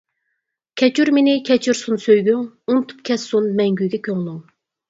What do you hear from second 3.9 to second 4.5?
كۆڭلۈڭ.